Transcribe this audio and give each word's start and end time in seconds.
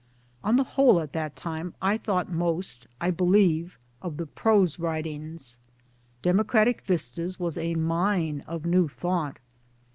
On 0.43 0.55
the 0.55 0.63
whole 0.63 0.99
at 0.99 1.13
that 1.13 1.35
time 1.35 1.75
I 1.79 1.95
thought 1.95 2.27
most, 2.27 2.87
I 2.99 3.11
believe, 3.11 3.77
of 4.01 4.17
the 4.17 4.25
prose 4.25 4.79
writings. 4.79 5.59
Democratic 6.23 6.81
Vistas 6.81 7.39
was 7.39 7.55
a 7.55 7.75
mine 7.75 8.43
of 8.47 8.65
new 8.65 8.87
thought. 8.87 9.37